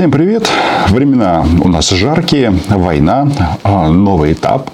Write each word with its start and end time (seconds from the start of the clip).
Всем 0.00 0.10
привет! 0.10 0.48
Времена 0.88 1.44
у 1.62 1.68
нас 1.68 1.90
жаркие, 1.90 2.54
война, 2.70 3.28
а, 3.62 3.90
новый 3.90 4.32
этап, 4.32 4.70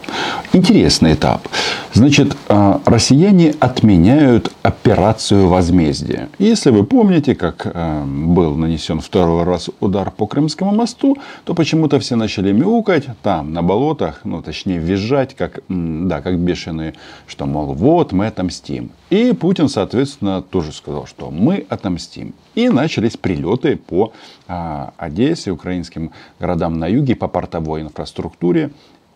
интересный 0.53 1.15
этап. 1.15 1.49
Значит, 1.97 2.37
а, 2.51 2.83
россияне 2.85 3.55
отменяют 3.59 4.53
операцию 4.61 5.49
возмездия. 5.49 6.29
Если 6.39 6.69
вы 6.69 6.85
помните, 6.85 7.35
как 7.35 7.67
а, 7.73 8.05
был 8.05 8.55
нанесен 8.55 9.01
второй 9.01 9.45
раз 9.45 9.71
удар 9.81 10.11
по 10.11 10.27
Крымскому 10.27 10.75
мосту, 10.75 11.17
то 11.45 11.55
почему-то 11.55 11.99
все 11.99 12.17
начали 12.17 12.53
мяукать 12.53 13.07
там, 13.23 13.55
на 13.55 13.63
болотах, 13.63 14.21
ну, 14.25 14.43
точнее, 14.43 14.77
визжать, 14.77 15.35
как, 15.35 15.61
да, 15.71 16.21
как 16.21 16.39
бешеные, 16.39 16.93
что, 17.27 17.47
мол, 17.47 17.73
вот 17.73 18.13
мы 18.13 18.27
отомстим. 18.27 18.91
И 19.09 19.33
Путин, 19.33 19.71
соответственно, 19.71 20.43
тоже 20.43 20.73
сказал, 20.73 21.07
что 21.07 21.31
мы 21.31 21.65
отомстим. 21.67 22.35
И 22.55 22.69
начались 22.69 23.17
прилеты 23.17 23.79
по 23.79 24.13
а, 24.47 24.93
Одессе, 24.99 25.51
украинским 25.51 26.11
городам 26.39 26.79
на 26.79 26.89
юге, 26.89 27.17
по 27.17 27.27
портовой 27.27 27.81
инфраструктуре. 27.81 28.71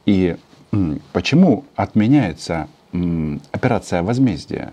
И 0.06 0.37
почему 1.12 1.65
отменяется 1.77 2.69
операция 3.52 4.02
возмездия? 4.02 4.73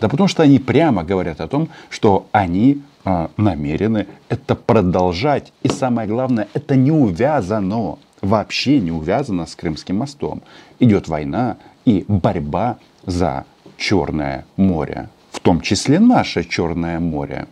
Да 0.00 0.08
потому 0.08 0.28
что 0.28 0.42
они 0.42 0.58
прямо 0.58 1.02
говорят 1.02 1.40
о 1.40 1.48
том, 1.48 1.68
что 1.88 2.26
они 2.32 2.82
а, 3.04 3.30
намерены 3.36 4.06
это 4.28 4.54
продолжать. 4.54 5.52
И 5.62 5.68
самое 5.68 6.08
главное, 6.08 6.48
это 6.54 6.74
не 6.74 6.90
увязано, 6.90 7.98
вообще 8.22 8.80
не 8.80 8.92
увязано 8.92 9.46
с 9.46 9.54
Крымским 9.54 9.98
мостом. 9.98 10.42
Идет 10.78 11.08
война 11.08 11.56
и 11.84 12.04
борьба 12.08 12.78
за 13.04 13.44
Черное 13.76 14.46
море, 14.56 15.08
в 15.32 15.40
том 15.40 15.60
числе 15.60 15.98
наше 15.98 16.44
Черное 16.44 17.00
море. 17.00 17.46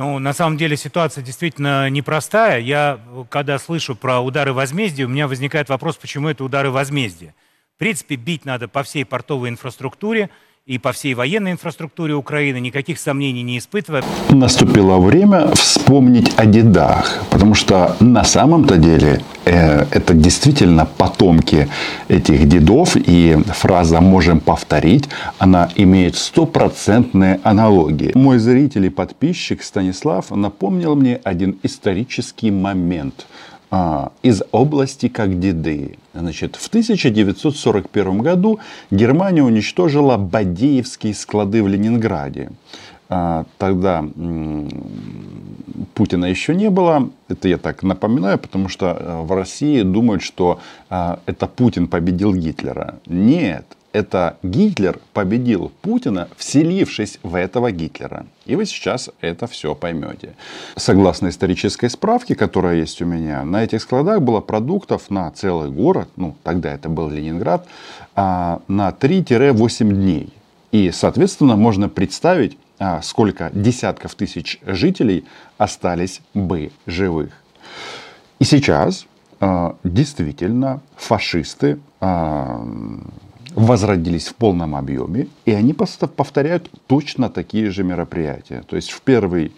Ну, 0.00 0.18
на 0.18 0.32
самом 0.32 0.56
деле 0.56 0.78
ситуация 0.78 1.22
действительно 1.22 1.90
непростая. 1.90 2.58
Я, 2.58 2.98
когда 3.28 3.58
слышу 3.58 3.94
про 3.94 4.20
удары 4.20 4.54
возмездия, 4.54 5.04
у 5.04 5.08
меня 5.08 5.28
возникает 5.28 5.68
вопрос, 5.68 5.98
почему 5.98 6.28
это 6.28 6.42
удары 6.42 6.70
возмездия. 6.70 7.34
В 7.76 7.78
принципе, 7.78 8.16
бить 8.16 8.46
надо 8.46 8.66
по 8.66 8.82
всей 8.82 9.04
портовой 9.04 9.50
инфраструктуре– 9.50 10.30
и 10.70 10.78
по 10.78 10.92
всей 10.92 11.14
военной 11.14 11.50
инфраструктуре 11.50 12.14
Украины, 12.14 12.60
никаких 12.60 13.00
сомнений 13.00 13.42
не 13.42 13.58
испытывая. 13.58 14.04
Наступило 14.28 14.98
время 14.98 15.48
вспомнить 15.54 16.32
о 16.36 16.46
дедах, 16.46 17.24
потому 17.30 17.54
что 17.54 17.96
на 17.98 18.22
самом-то 18.22 18.76
деле 18.76 19.20
э, 19.46 19.84
это 19.90 20.14
действительно 20.14 20.86
потомки 20.86 21.68
этих 22.06 22.48
дедов, 22.48 22.96
и 22.96 23.36
фраза 23.48 24.00
«можем 24.00 24.38
повторить», 24.38 25.08
она 25.38 25.68
имеет 25.74 26.14
стопроцентные 26.14 27.40
аналогии. 27.42 28.12
Мой 28.14 28.38
зритель 28.38 28.86
и 28.86 28.90
подписчик 28.90 29.64
Станислав 29.64 30.30
напомнил 30.30 30.94
мне 30.94 31.20
один 31.24 31.58
исторический 31.64 32.52
момент– 32.52 33.26
из 34.22 34.42
области 34.50 35.08
Кагдиды. 35.08 35.96
Значит, 36.12 36.56
в 36.56 36.66
1941 36.66 38.18
году 38.18 38.58
Германия 38.90 39.42
уничтожила 39.44 40.16
Бадеевские 40.16 41.14
склады 41.14 41.62
в 41.62 41.68
Ленинграде. 41.68 42.50
А, 43.12 43.44
тогда 43.58 44.04
Путина 45.94 46.26
еще 46.26 46.54
не 46.54 46.70
было. 46.70 47.10
Это 47.28 47.48
я 47.48 47.58
так 47.58 47.82
напоминаю, 47.82 48.38
потому 48.38 48.68
что 48.68 48.96
э, 48.98 49.22
в 49.22 49.32
России 49.32 49.82
думают, 49.82 50.22
что 50.22 50.60
а, 50.88 51.18
это 51.26 51.48
Путин 51.48 51.88
победил 51.88 52.32
Гитлера. 52.32 53.00
Нет, 53.06 53.64
это 53.92 54.36
Гитлер 54.44 55.00
победил 55.12 55.72
Путина, 55.82 56.28
вселившись 56.36 57.18
в 57.24 57.34
этого 57.34 57.72
Гитлера. 57.72 58.26
И 58.46 58.54
вы 58.54 58.64
сейчас 58.64 59.10
это 59.20 59.48
все 59.48 59.74
поймете. 59.74 60.34
Согласно 60.76 61.30
исторической 61.30 61.90
справке, 61.90 62.36
которая 62.36 62.76
есть 62.76 63.02
у 63.02 63.06
меня, 63.06 63.44
на 63.44 63.64
этих 63.64 63.82
складах 63.82 64.22
было 64.22 64.40
продуктов 64.40 65.10
на 65.10 65.28
целый 65.32 65.70
город, 65.70 66.08
ну 66.14 66.36
тогда 66.44 66.72
это 66.72 66.88
был 66.88 67.10
Ленинград, 67.10 67.66
а, 68.14 68.62
на 68.68 68.92
3-8 68.92 69.92
дней. 69.92 70.32
И, 70.70 70.92
соответственно, 70.92 71.56
можно 71.56 71.88
представить, 71.88 72.56
сколько 73.02 73.50
десятков 73.52 74.14
тысяч 74.14 74.58
жителей 74.62 75.24
остались 75.58 76.22
бы 76.34 76.70
живых. 76.86 77.30
И 78.38 78.44
сейчас 78.44 79.06
а, 79.40 79.76
действительно 79.84 80.80
фашисты 80.96 81.78
возродились 83.54 84.28
в 84.28 84.34
полном 84.34 84.74
объеме, 84.76 85.26
и 85.44 85.52
они 85.52 85.74
повторяют 85.74 86.70
точно 86.86 87.28
такие 87.28 87.70
же 87.70 87.84
мероприятия. 87.84 88.62
То 88.66 88.76
есть 88.76 88.90
в 88.90 89.02
первый 89.02 89.52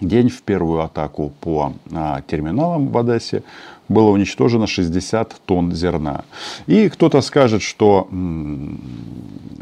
день, 0.00 0.28
в 0.28 0.42
первую 0.42 0.82
атаку 0.82 1.32
по 1.40 1.74
а, 1.92 2.22
терминалам 2.22 2.88
в 2.88 2.98
Одессе 2.98 3.42
было 3.88 4.10
уничтожено 4.10 4.66
60 4.66 5.40
тонн 5.44 5.72
зерна. 5.72 6.24
И 6.66 6.88
кто-то 6.88 7.20
скажет, 7.20 7.62
что 7.62 8.08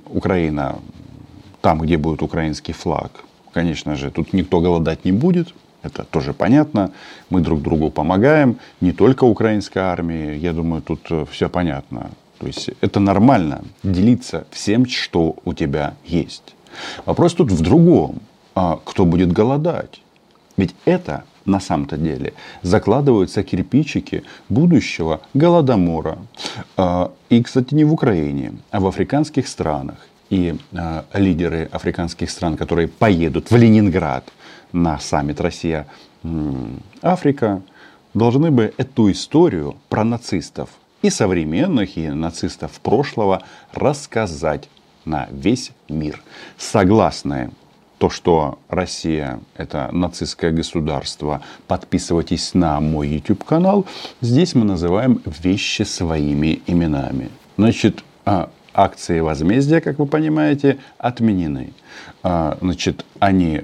Украина, 0.07 0.79
там, 1.61 1.81
где 1.81 1.97
будет 1.97 2.23
украинский 2.23 2.75
флаг, 2.75 3.11
конечно 3.53 3.97
же, 3.97 4.11
тут 4.11 4.33
никто 4.33 4.61
голодать 4.61 5.05
не 5.05 5.13
будет, 5.13 5.55
это 5.83 6.05
тоже 6.05 6.33
понятно. 6.33 6.91
Мы 7.31 7.41
друг 7.41 7.63
другу 7.63 7.91
помогаем. 7.91 8.59
Не 8.81 8.93
только 8.93 9.25
украинской 9.25 9.79
армии. 9.79 10.37
Я 10.37 10.53
думаю, 10.53 10.83
тут 10.83 11.01
э, 11.11 11.25
все 11.31 11.49
понятно. 11.49 12.11
То 12.39 12.47
есть 12.47 12.71
это 12.81 13.01
нормально 13.01 13.63
делиться 13.83 14.47
всем, 14.51 14.87
что 14.87 15.37
у 15.45 15.55
тебя 15.55 15.95
есть. 16.05 16.55
Вопрос 17.07 17.35
тут 17.35 17.53
в 17.53 17.63
другом. 17.63 18.21
А 18.55 18.79
кто 18.85 19.05
будет 19.05 19.33
голодать? 19.33 20.03
Ведь 20.57 20.75
это 20.85 21.23
на 21.45 21.61
самом-то 21.61 21.97
деле 21.97 22.35
закладываются 22.63 23.43
кирпичики 23.43 24.25
будущего 24.49 25.21
голодомора. 25.35 26.19
А, 26.77 27.13
и, 27.31 27.43
кстати, 27.43 27.75
не 27.75 27.85
в 27.85 27.93
Украине, 27.93 28.53
а 28.71 28.81
в 28.81 28.87
африканских 28.87 29.47
странах. 29.47 29.97
И 30.31 30.57
а, 30.75 31.05
лидеры 31.15 31.69
африканских 31.73 32.31
стран, 32.31 32.57
которые 32.57 32.89
поедут 32.89 33.51
в 33.51 33.57
Ленинград 33.57 34.25
на 34.73 34.99
саммит 34.99 35.41
Россия-Африка, 35.41 37.63
должны 38.15 38.51
бы 38.51 38.73
эту 38.77 39.11
историю 39.11 39.77
про 39.89 40.05
нацистов 40.05 40.71
и 41.03 41.11
современных, 41.11 41.97
и 41.97 42.09
нацистов 42.09 42.81
прошлого 42.81 43.43
рассказать 43.73 44.69
на 45.05 45.29
весь 45.31 45.73
мир. 45.89 46.23
Согласны 46.57 47.51
то, 47.99 48.11
что 48.11 48.59
Россия– 48.69 49.41
это 49.57 49.89
нацистское 49.93 50.53
государство, 50.53 51.43
подписывайтесь 51.67 52.55
на 52.55 52.81
мой 52.81 53.09
YouTube-канал. 53.09 53.87
Здесь 54.21 54.55
мы 54.55 54.65
называем 54.65 55.21
вещи 55.25 55.83
своими 55.83 56.63
именами. 56.67 57.31
Значит, 57.57 58.05
а, 58.25 58.51
акции 58.79 59.21
возмездия, 59.21 59.81
как 59.81 59.99
вы 59.99 60.07
понимаете, 60.07 60.79
отменены. 60.99 61.73
А, 62.23 62.57
значит, 62.61 63.05
они, 63.19 63.63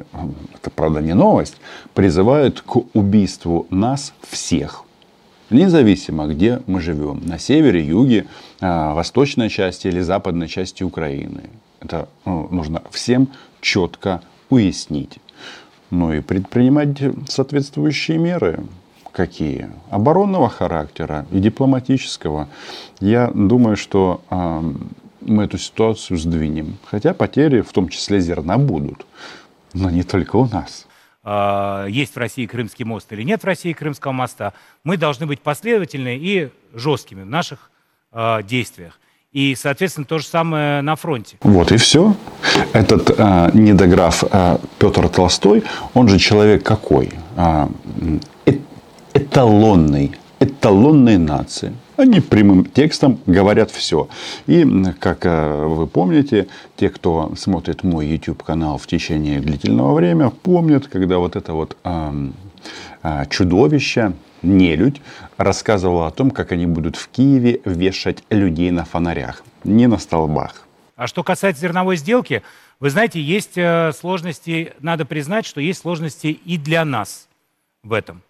это 0.54 0.70
правда 0.70 1.00
не 1.00 1.14
новость, 1.14 1.56
призывают 1.94 2.60
к 2.60 2.76
убийству 2.94 3.66
нас 3.70 4.12
всех 4.28 4.84
независимо, 5.50 6.26
где 6.26 6.60
мы 6.66 6.80
живем, 6.80 7.22
на 7.24 7.38
севере, 7.38 7.82
юге, 7.82 8.26
а, 8.60 8.94
восточной 8.94 9.48
части 9.48 9.88
или 9.88 10.00
западной 10.00 10.48
части 10.48 10.82
Украины. 10.82 11.50
Это 11.80 12.08
ну, 12.24 12.48
нужно 12.50 12.82
всем 12.90 13.28
четко 13.60 14.22
уяснить. 14.50 15.18
Ну 15.90 16.12
и 16.12 16.20
предпринимать 16.20 16.98
соответствующие 17.28 18.18
меры. 18.18 18.64
Какие? 19.12 19.70
Оборонного 19.90 20.48
характера 20.48 21.26
и 21.30 21.38
дипломатического. 21.38 22.48
Я 23.00 23.30
думаю, 23.32 23.76
что 23.76 24.22
мы 25.26 25.44
эту 25.44 25.58
ситуацию 25.58 26.18
сдвинем. 26.18 26.76
Хотя 26.84 27.14
потери, 27.14 27.60
в 27.60 27.72
том 27.72 27.88
числе 27.88 28.20
зерна, 28.20 28.58
будут. 28.58 29.06
Но 29.72 29.90
не 29.90 30.02
только 30.02 30.36
у 30.36 30.46
нас. 30.46 30.86
А, 31.22 31.86
есть 31.86 32.14
в 32.14 32.18
России 32.18 32.46
Крымский 32.46 32.84
мост 32.84 33.12
или 33.12 33.22
нет 33.22 33.42
в 33.42 33.46
России 33.46 33.72
Крымского 33.72 34.12
моста, 34.12 34.52
мы 34.84 34.96
должны 34.96 35.26
быть 35.26 35.40
последовательны 35.40 36.16
и 36.16 36.50
жесткими 36.74 37.22
в 37.22 37.26
наших 37.26 37.70
а, 38.12 38.42
действиях. 38.42 38.98
И, 39.32 39.56
соответственно, 39.56 40.06
то 40.06 40.18
же 40.18 40.26
самое 40.26 40.80
на 40.80 40.94
фронте. 40.94 41.38
Вот 41.40 41.72
и 41.72 41.76
все. 41.76 42.14
Этот 42.72 43.10
э, 43.18 43.50
недограф 43.52 44.22
э, 44.30 44.58
Петр 44.78 45.08
Толстой, 45.08 45.64
он 45.92 46.06
же 46.06 46.20
человек 46.20 46.62
какой? 46.62 47.10
Э, 47.36 47.66
эталонный, 49.12 50.12
эталонной 50.38 51.18
нации. 51.18 51.72
Они 51.96 52.20
прямым 52.20 52.64
текстом 52.64 53.20
говорят 53.26 53.70
все. 53.70 54.08
И, 54.46 54.66
как 54.98 55.26
э, 55.26 55.64
вы 55.64 55.86
помните, 55.86 56.48
те, 56.76 56.90
кто 56.90 57.34
смотрит 57.36 57.84
мой 57.84 58.06
YouTube-канал 58.06 58.78
в 58.78 58.86
течение 58.86 59.40
длительного 59.40 59.94
времени, 59.94 60.30
помнят, 60.42 60.88
когда 60.88 61.18
вот 61.18 61.36
это 61.36 61.52
вот 61.52 61.76
э, 61.84 62.30
э, 63.02 63.24
чудовище, 63.30 64.12
нелюдь, 64.42 65.00
рассказывала 65.36 66.08
о 66.08 66.10
том, 66.10 66.30
как 66.30 66.52
они 66.52 66.66
будут 66.66 66.96
в 66.96 67.08
Киеве 67.08 67.60
вешать 67.64 68.24
людей 68.28 68.70
на 68.70 68.84
фонарях, 68.84 69.44
не 69.62 69.86
на 69.86 69.98
столбах. 69.98 70.66
А 70.96 71.06
что 71.06 71.22
касается 71.22 71.62
зерновой 71.62 71.96
сделки, 71.96 72.42
вы 72.80 72.90
знаете, 72.90 73.20
есть 73.20 73.56
э, 73.56 73.92
сложности, 73.92 74.74
надо 74.80 75.04
признать, 75.04 75.46
что 75.46 75.60
есть 75.60 75.80
сложности 75.80 76.26
и 76.26 76.58
для 76.58 76.84
нас 76.84 77.28
в 77.82 77.92
этом. 77.92 78.22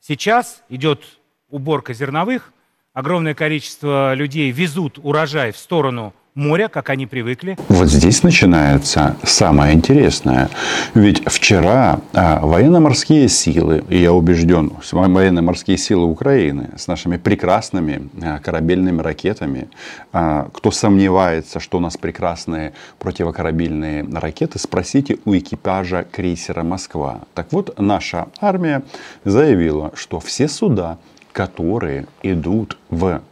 Сейчас 0.00 0.62
идет 0.68 1.02
уборка 1.50 1.94
зерновых, 1.94 2.52
огромное 2.94 3.34
количество 3.34 4.14
людей 4.14 4.50
везут 4.50 4.98
урожай 5.02 5.52
в 5.52 5.56
сторону 5.56 6.12
моря, 6.34 6.68
как 6.68 6.88
они 6.88 7.06
привыкли. 7.06 7.58
Вот 7.68 7.88
здесь 7.88 8.22
начинается 8.22 9.16
самое 9.22 9.74
интересное. 9.74 10.48
Ведь 10.94 11.22
вчера 11.26 12.00
а, 12.14 12.40
военно-морские 12.40 13.28
силы, 13.28 13.84
и 13.90 13.98
я 13.98 14.14
убежден, 14.14 14.72
военно-морские 14.90 15.76
силы 15.76 16.06
Украины 16.06 16.70
с 16.78 16.86
нашими 16.86 17.18
прекрасными 17.18 18.08
а, 18.22 18.38
корабельными 18.38 19.02
ракетами, 19.02 19.68
а, 20.14 20.48
кто 20.54 20.70
сомневается, 20.70 21.60
что 21.60 21.76
у 21.76 21.80
нас 21.80 21.98
прекрасные 21.98 22.72
противокорабельные 22.98 24.06
ракеты, 24.14 24.58
спросите 24.58 25.18
у 25.26 25.36
экипажа 25.36 26.06
крейсера 26.10 26.62
«Москва». 26.62 27.20
Так 27.34 27.52
вот, 27.52 27.78
наша 27.78 28.28
армия 28.40 28.82
заявила, 29.24 29.92
что 29.96 30.18
все 30.18 30.48
суда, 30.48 30.96
которые 31.32 32.06
идут 32.22 32.78
в 32.90 33.22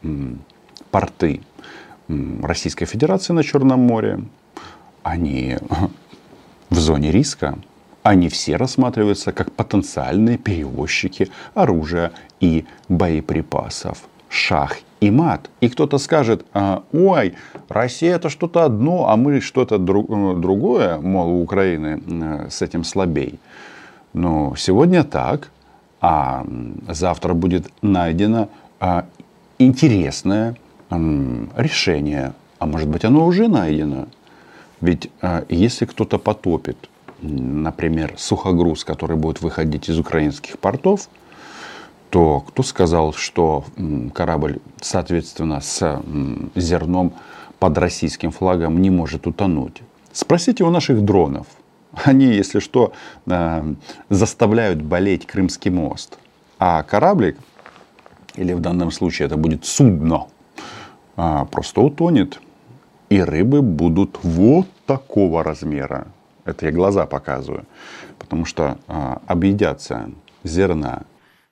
порты 0.90 1.40
Российской 2.42 2.86
Федерации 2.86 3.32
на 3.32 3.44
Черном 3.44 3.80
море, 3.80 4.20
они 5.02 5.58
в 6.70 6.78
зоне 6.78 7.10
риска. 7.10 7.58
Они 8.02 8.30
все 8.30 8.56
рассматриваются 8.56 9.30
как 9.30 9.52
потенциальные 9.52 10.38
перевозчики 10.38 11.30
оружия 11.54 12.12
и 12.40 12.64
боеприпасов. 12.88 13.98
Шах 14.30 14.78
и 15.00 15.10
мат. 15.10 15.50
И 15.60 15.68
кто-то 15.68 15.98
скажет, 15.98 16.46
«А, 16.54 16.82
ой, 16.92 17.34
Россия 17.68 18.16
это 18.16 18.30
что-то 18.30 18.64
одно, 18.64 19.08
а 19.08 19.16
мы 19.16 19.40
что-то 19.40 19.74
э, 19.74 19.78
другое, 19.78 20.98
мол, 20.98 21.28
у 21.30 21.42
Украины 21.42 22.00
э, 22.06 22.48
с 22.50 22.62
этим 22.62 22.84
слабей. 22.84 23.38
Но 24.12 24.54
сегодня 24.56 25.04
так, 25.04 25.50
а 26.00 26.46
завтра 26.88 27.34
будет 27.34 27.70
найдено 27.82 28.48
а, 28.78 29.06
интересное 29.58 30.56
решение, 30.90 32.32
а 32.58 32.66
может 32.66 32.88
быть 32.88 33.04
оно 33.04 33.26
уже 33.26 33.48
найдено. 33.48 34.06
Ведь 34.80 35.10
а, 35.20 35.44
если 35.48 35.84
кто-то 35.84 36.18
потопит, 36.18 36.76
например, 37.20 38.14
сухогруз, 38.16 38.84
который 38.84 39.16
будет 39.16 39.42
выходить 39.42 39.88
из 39.90 39.98
украинских 39.98 40.58
портов, 40.58 41.08
то 42.08 42.40
кто 42.40 42.62
сказал, 42.62 43.12
что 43.12 43.64
корабль, 44.14 44.58
соответственно, 44.80 45.60
с 45.60 46.02
зерном 46.56 47.12
под 47.58 47.78
российским 47.78 48.32
флагом 48.32 48.80
не 48.80 48.90
может 48.90 49.26
утонуть? 49.26 49.82
Спросите 50.12 50.64
у 50.64 50.70
наших 50.70 51.04
дронов. 51.04 51.46
Они, 51.92 52.26
если 52.26 52.60
что, 52.60 52.92
а, 53.26 53.64
заставляют 54.08 54.82
болеть 54.82 55.26
Крымский 55.26 55.70
мост. 55.70 56.18
А 56.58 56.82
кораблик, 56.82 57.36
или 58.34 58.52
в 58.52 58.60
данном 58.60 58.90
случае 58.90 59.26
это 59.26 59.36
будет 59.36 59.64
судно, 59.64 60.26
а, 61.16 61.44
просто 61.46 61.80
утонет. 61.80 62.40
И 63.08 63.20
рыбы 63.20 63.60
будут 63.60 64.20
вот 64.22 64.68
такого 64.86 65.42
размера. 65.42 66.06
Это 66.44 66.66
я 66.66 66.72
глаза 66.72 67.06
показываю. 67.06 67.64
Потому 68.18 68.44
что 68.44 68.78
а, 68.86 69.20
объедятся 69.26 70.10
зерна. 70.44 71.02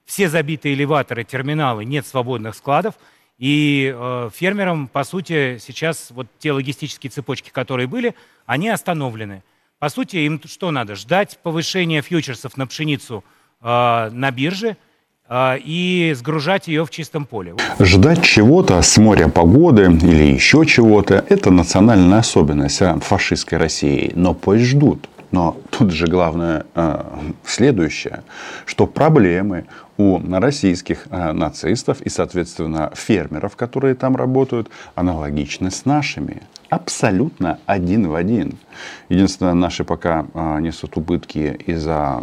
Все 0.05 0.29
забитые 0.29 0.73
элеваторы, 0.73 1.23
терминалы, 1.23 1.85
нет 1.85 2.07
свободных 2.07 2.55
складов. 2.55 2.95
И 3.37 3.95
э, 3.95 4.29
фермерам, 4.33 4.89
по 4.89 5.05
сути, 5.05 5.59
сейчас 5.59 6.11
вот 6.11 6.27
те 6.39 6.51
логистические 6.51 7.09
цепочки, 7.09 7.51
которые 7.51 7.87
были, 7.87 8.13
они 8.45 8.67
остановлены. 8.67 9.43
По 9.79 9.89
сути, 9.89 10.17
им 10.17 10.41
что 10.45 10.71
надо? 10.71 10.95
Ждать 10.95 11.39
повышения 11.41 12.01
фьючерсов 12.01 12.57
на 12.57 12.67
пшеницу 12.67 13.23
э, 13.61 14.09
на 14.11 14.31
бирже– 14.31 14.77
а, 15.31 15.57
и 15.63 16.13
сгружать 16.17 16.67
ее 16.67 16.85
в 16.85 16.89
чистом 16.89 17.25
поле. 17.25 17.53
Ждать 17.79 18.23
чего-то 18.23 18.81
с 18.81 18.97
моря 18.97 19.27
погоды 19.27 19.83
или 19.83 20.33
еще 20.33 20.65
чего-то– 20.65 21.23
это 21.29 21.51
национальная 21.51 22.19
особенность 22.19 22.81
фашистской 23.01 23.59
России. 23.59 24.11
Но 24.15 24.33
пусть 24.33 24.63
ждут. 24.63 25.07
Но 25.29 25.55
тут 25.69 25.91
же 25.91 26.07
главное 26.07 26.65
э, 26.73 27.03
следующее, 27.45 28.23
что 28.65 28.87
проблемы 28.87 29.65
у 29.97 30.19
российских 30.31 31.05
э, 31.11 31.31
нацистов 31.33 32.01
и, 32.01 32.09
соответственно, 32.09 32.91
фермеров, 32.95 33.55
которые 33.55 33.93
там 33.93 34.15
работают, 34.15 34.71
аналогичны 34.95 35.69
с 35.69 35.85
нашими. 35.85 36.41
Абсолютно 36.69 37.59
один 37.65 38.07
в 38.07 38.13
один. 38.15 38.57
Единственное, 39.09 39.53
наши 39.53 39.83
пока 39.83 40.27
э, 40.33 40.59
несут 40.61 40.97
убытки 40.97 41.59
из-за 41.65 42.21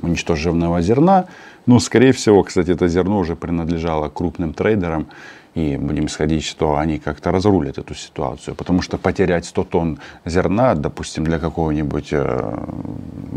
уничтоженного 0.00 0.80
зерна, 0.80 1.26
ну, 1.66 1.78
скорее 1.80 2.12
всего, 2.12 2.42
кстати, 2.44 2.70
это 2.70 2.88
зерно 2.88 3.18
уже 3.18 3.36
принадлежало 3.36 4.08
крупным 4.08 4.54
трейдерам. 4.54 5.08
И 5.54 5.78
будем 5.78 6.04
исходить, 6.06 6.44
что 6.44 6.76
они 6.76 6.98
как-то 6.98 7.30
разрулят 7.30 7.78
эту 7.78 7.94
ситуацию. 7.94 8.54
Потому 8.54 8.82
что 8.82 8.98
потерять 8.98 9.46
100 9.46 9.64
тонн 9.64 9.98
зерна, 10.26 10.74
допустим, 10.74 11.24
для 11.24 11.38
какого-нибудь 11.38 12.08
э, 12.12 12.58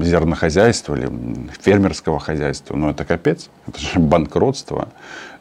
зернохозяйства 0.02 0.96
или 0.96 1.10
фермерского 1.62 2.20
хозяйства, 2.20 2.76
ну 2.76 2.90
это 2.90 3.06
капец, 3.06 3.50
это 3.68 3.80
же 3.80 4.00
банкротство. 4.00 4.90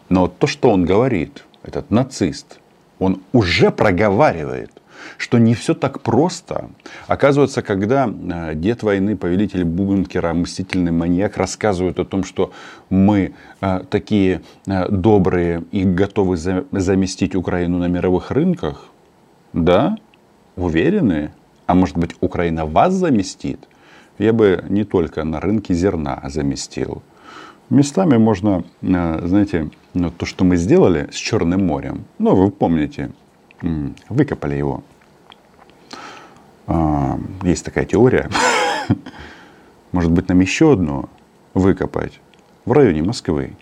Но 0.09 0.29
то, 0.29 0.47
что 0.47 0.71
он 0.71 0.85
говорит, 0.85 1.45
этот 1.65 1.91
нацист, 1.91 2.61
он 2.99 3.23
уже 3.33 3.71
проговаривает– 3.71 4.71
что 5.19 5.39
не 5.39 5.55
все 5.55 5.75
так 5.75 6.01
просто. 6.01 6.71
Оказывается, 7.07 7.63
когда 7.63 8.09
э, 8.09 8.55
дед 8.55 8.83
войны, 8.83 9.17
повелитель 9.17 9.65
бункера, 9.65 10.33
мстительный 10.33 10.93
маньяк 10.93 11.37
рассказывают 11.37 11.99
о 11.99 12.05
том, 12.05 12.25
что 12.25 12.53
мы 12.89 13.35
э, 13.61 13.81
такие 13.91 14.43
э, 14.67 14.89
добрые 14.89 15.65
и 15.73 15.85
готовы 15.85 16.37
заместить 16.37 17.35
Украину 17.35 17.79
на 17.79 17.89
мировых 17.89 18.31
рынках, 18.31 18.85
да, 19.53 19.97
уверены, 20.57 21.33
а 21.67 21.75
может 21.75 21.99
быть 21.99 22.15
Украина 22.21 22.65
вас 22.67 22.95
заместит, 22.95 23.69
я 24.19 24.33
бы 24.33 24.65
не 24.69 24.85
только 24.85 25.25
на 25.25 25.41
рынке 25.41 25.75
зерна 25.75 26.23
заместил. 26.29 27.03
Местами 27.71 28.17
можно, 28.17 28.65
знаете, 28.81 29.71
ну, 29.95 30.11
то, 30.11 30.25
что 30.27 30.45
мы 30.45 30.57
сделали 30.57 31.09
с 31.13 31.17
Черным 31.17 31.67
морем, 31.67 32.05
ну, 32.19 32.35
вы 32.35 32.51
помните, 32.51 33.11
выкопали 34.09 34.57
его 34.57 34.83
а, 36.69 37.19
есть 37.43 37.65
такая 37.65 37.87
теория. 37.87 38.29
Может 39.93 40.13
быть, 40.13 40.29
нам 40.29 40.39
еще 40.41 40.75
одну 40.75 41.09
выкопать 41.55 42.21
в 42.67 42.73
районе 42.73 43.03
Москвы. 43.03 43.53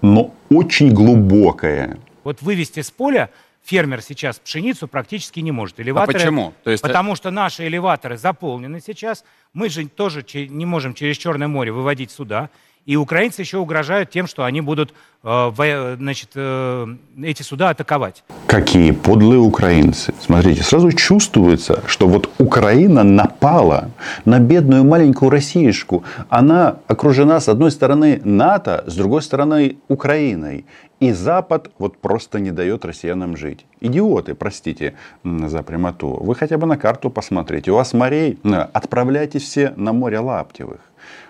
Но 0.00 0.32
очень 0.48 0.92
глубокое. 0.92 1.98
Вот 2.22 2.40
вывести 2.40 2.80
с 2.82 2.90
поля 2.92 3.30
фермер 3.66 4.00
сейчас 4.00 4.38
пшеницу 4.38 4.86
практически 4.88 5.40
не 5.40 5.52
может. 5.52 5.80
Элеваторы, 5.80 6.18
а 6.18 6.20
почему? 6.20 6.54
То 6.62 6.70
есть... 6.70 6.82
Потому 6.82 7.16
что 7.16 7.30
наши 7.30 7.66
элеваторы 7.66 8.16
заполнены 8.16 8.80
сейчас. 8.80 9.24
Мы 9.52 9.68
же 9.68 9.88
тоже 9.88 10.24
не 10.34 10.64
можем 10.64 10.94
через 10.94 11.16
Черное 11.18 11.48
море 11.48 11.72
выводить 11.72 12.10
сюда. 12.10 12.50
И 12.86 12.94
украинцы 12.94 13.42
еще 13.42 13.58
угрожают 13.58 14.10
тем, 14.10 14.28
что 14.28 14.44
они 14.44 14.60
будут 14.60 14.94
э, 15.24 15.96
значит, 15.98 16.30
э, 16.36 16.86
эти 17.20 17.42
суда 17.42 17.70
атаковать. 17.70 18.22
Какие 18.46 18.92
подлые 18.92 19.40
украинцы. 19.40 20.14
Смотрите, 20.20 20.62
сразу 20.62 20.92
чувствуется, 20.92 21.82
что 21.88 22.06
вот 22.06 22.30
Украина 22.38 23.02
напала 23.02 23.90
на 24.24 24.38
бедную 24.38 24.84
маленькую 24.84 25.30
Россиюшку. 25.30 26.04
Она 26.28 26.76
окружена 26.86 27.40
с 27.40 27.48
одной 27.48 27.72
стороны 27.72 28.20
НАТО, 28.22 28.84
с 28.86 28.94
другой 28.94 29.22
стороны 29.22 29.78
Украиной. 29.88 30.64
И 31.00 31.12
Запад 31.12 31.72
вот 31.78 31.98
просто 31.98 32.38
не 32.38 32.52
дает 32.52 32.84
россиянам 32.84 33.36
жить. 33.36 33.66
Идиоты, 33.80 34.36
простите 34.36 34.94
за 35.24 35.64
прямоту. 35.64 36.10
Вы 36.22 36.36
хотя 36.36 36.56
бы 36.56 36.68
на 36.68 36.78
карту 36.78 37.10
посмотрите. 37.10 37.72
У 37.72 37.74
вас 37.74 37.92
морей, 37.94 38.38
отправляйтесь 38.72 39.42
все 39.42 39.72
на 39.76 39.92
море 39.92 40.20
Лаптевых. 40.20 40.80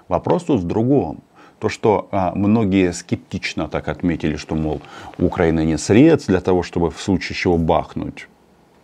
Вопрос 0.09 0.45
тут 0.45 0.61
в 0.61 0.65
другом 0.65 1.23
то, 1.67 1.69
что 1.69 2.09
а, 2.13 2.33
многие 2.37 2.93
скептично 2.93 3.67
так 3.67 3.89
отметили, 3.89 4.37
что, 4.37 4.55
мол, 4.55 4.81
у 5.19 5.27
Украины 5.27 5.65
нет 5.65 5.81
средств 5.81 6.29
для 6.29 6.41
того, 6.41 6.63
чтобы 6.63 6.93
в 6.93 7.01
случае 7.01 7.35
чего 7.35 7.59
бахнуть. 7.59 8.29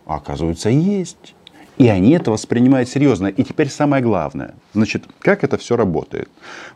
А 0.05 0.15
оказывается, 0.15 0.69
есть. 0.69 1.33
И 1.77 1.87
они 1.87 2.11
это 2.11 2.29
воспринимают 2.29 2.89
серьезно. 2.89 3.27
И 3.27 3.43
теперь 3.45 3.69
самое 3.69 4.03
главное. 4.03 4.53
Значит, 4.73 5.05
как 5.19 5.45
это 5.45 5.57
все 5.57 5.77
работает? 5.77 6.27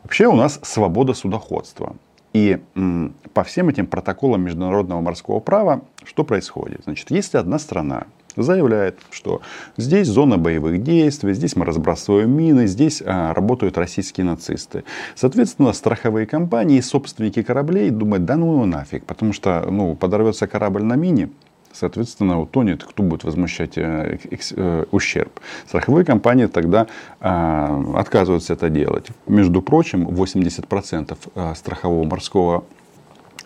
Вообще 0.03 0.27
у 0.27 0.35
нас 0.37 0.61
свобода 0.63 1.13
судоходства. 1.13 1.97
И 2.31 2.57
м, 2.75 3.13
по 3.33 3.43
всем 3.43 3.67
этим 3.67 3.85
протоколам 3.85 4.43
международного 4.43 5.01
морского 5.01 5.41
права 5.41 5.81
что 6.05 6.23
происходит? 6.23 6.83
Значит, 6.85 7.11
если 7.11 7.37
одна 7.37 7.59
страна 7.59 8.05
заявляет, 8.44 9.00
что 9.12 9.41
здесь 9.77 10.08
зона 10.08 10.38
боевых 10.38 10.84
действий, 10.84 11.34
здесь 11.34 11.56
мы 11.56 11.65
разбрасываем 11.65 12.29
мины, 12.29 12.67
здесь 12.67 13.01
а, 13.06 13.34
работают 13.34 13.77
российские 13.77 14.25
нацисты. 14.25 14.84
Соответственно, 15.15 15.74
страховые 15.74 16.25
компании, 16.25 16.79
собственники 16.82 17.44
кораблей 17.44 17.89
думают, 17.89 18.25
да 18.25 18.36
ну 18.36 18.65
нафиг, 18.65 19.06
потому 19.06 19.34
что 19.34 19.65
ну, 19.70 19.96
подорвется 19.96 20.48
корабль 20.48 20.84
на 20.84 20.96
мине, 20.96 21.29
соответственно, 21.74 22.39
утонет, 22.39 22.84
кто 22.84 23.03
будет 23.03 23.24
возмущать 23.24 23.77
э, 23.77 24.17
э, 24.29 24.86
ущерб. 24.91 25.39
Страховые 25.67 26.06
компании 26.06 26.48
тогда 26.48 26.88
а, 27.20 27.84
отказываются 27.96 28.53
это 28.53 28.70
делать. 28.70 29.08
Между 29.27 29.62
прочим, 29.62 30.08
80% 30.08 31.17
а, 31.36 31.56
страхового 31.56 32.03
морского 32.03 32.63